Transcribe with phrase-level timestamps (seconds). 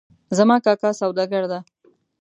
[0.37, 1.59] زما کاکا سوداګر ده